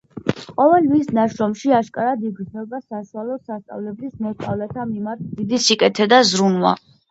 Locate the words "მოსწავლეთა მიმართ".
4.29-5.25